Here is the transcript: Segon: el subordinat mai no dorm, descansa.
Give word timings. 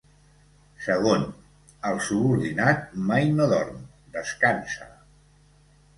Segon: 0.85 1.25
el 1.91 2.01
subordinat 2.07 2.89
mai 3.11 3.29
no 3.37 3.49
dorm, 3.55 3.79
descansa. 4.19 4.93